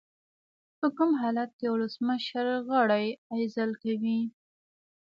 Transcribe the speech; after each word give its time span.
په 0.79 0.87
کوم 0.97 1.11
حالت 1.21 1.49
کې 1.59 1.67
ولسمشر 1.73 2.45
غړی 2.69 3.05
عزل 3.35 3.71
کوي؟ 3.81 4.19